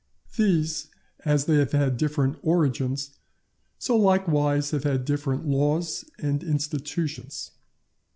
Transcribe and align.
These 0.35 0.87
as 1.25 1.45
they 1.45 1.57
have 1.57 1.73
had 1.73 1.95
different 1.95 2.39
origins, 2.41 3.11
so 3.77 3.95
likewise 3.95 4.71
have 4.71 4.83
had 4.83 5.05
different 5.05 5.45
laws 5.45 6.05
and 6.17 6.43
institutions. 6.43 7.51